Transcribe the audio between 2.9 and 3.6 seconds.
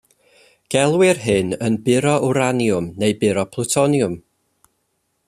neu buro